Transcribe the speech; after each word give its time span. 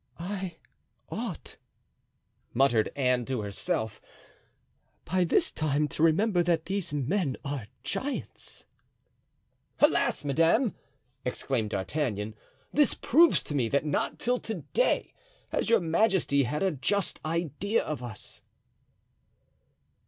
"I 0.17 0.57
ought," 1.09 1.57
muttered 2.55 2.91
Anne 2.95 3.23
to 3.25 3.41
herself, 3.41 4.01
"by 5.05 5.23
this 5.25 5.51
time 5.51 5.87
to 5.89 6.01
remember 6.01 6.41
that 6.41 6.65
these 6.65 6.91
men 6.91 7.37
are 7.45 7.67
giants." 7.83 8.65
"Alas, 9.79 10.25
madame!" 10.25 10.73
exclaimed 11.23 11.69
D'Artagnan, 11.69 12.33
"this 12.73 12.95
proves 12.95 13.43
to 13.43 13.53
me 13.53 13.69
that 13.69 13.85
not 13.85 14.17
till 14.17 14.39
to 14.39 14.63
day 14.73 15.13
has 15.49 15.69
your 15.69 15.79
majesty 15.79 16.45
had 16.45 16.63
a 16.63 16.71
just 16.71 17.19
idea 17.23 17.83
of 17.83 18.01
us." 18.01 18.41